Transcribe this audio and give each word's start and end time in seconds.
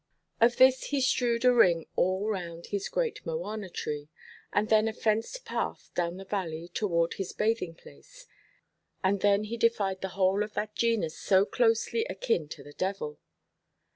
Of 0.39 0.55
this 0.55 0.85
he 0.85 0.99
strewed 0.99 1.45
a 1.45 1.53
ring 1.53 1.85
all 1.95 2.27
round 2.27 2.65
his 2.65 2.89
great 2.89 3.23
mowana–tree, 3.23 4.09
and 4.51 4.67
then 4.67 4.87
a 4.87 4.93
fenced 4.93 5.45
path 5.45 5.91
down 5.93 6.17
the 6.17 6.25
valley 6.25 6.69
toward 6.69 7.13
his 7.13 7.33
bathing–place, 7.33 8.25
and 9.03 9.19
then 9.21 9.43
he 9.43 9.57
defied 9.57 10.01
the 10.01 10.07
whole 10.17 10.41
of 10.41 10.53
that 10.55 10.73
genus 10.73 11.19
so 11.19 11.45
closely 11.45 12.03
akin 12.05 12.47
to 12.49 12.63
the 12.63 12.73
devil. 12.73 13.19